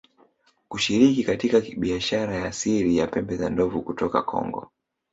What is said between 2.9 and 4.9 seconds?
ya pembe za ndovu kutoka Kongo